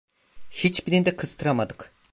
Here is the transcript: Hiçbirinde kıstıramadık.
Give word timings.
Hiçbirinde 0.51 1.15
kıstıramadık. 1.15 1.93